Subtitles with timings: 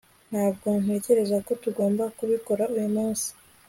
[0.31, 3.27] Ntabwo ntekereza ko tugomba kubikora uyu munsi